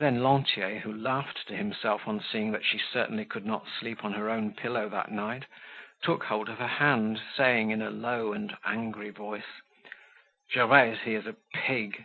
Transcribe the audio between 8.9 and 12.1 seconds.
voice: "Gervaise, he is a pig."